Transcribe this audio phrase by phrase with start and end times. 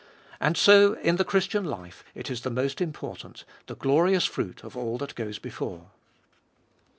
[0.39, 4.75] And so in the Christian life it is the most important, the glorious fruit of
[4.75, 5.91] all that goes before.